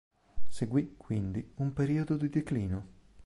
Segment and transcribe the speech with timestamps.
[0.47, 2.87] Seguì quindi un periodo di declino.